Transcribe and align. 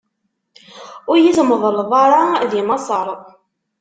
Ur 1.09 1.17
yi-tmeḍleḍ 1.23 1.91
ara 2.03 2.21
di 2.51 2.61
Maṣer! 2.67 3.07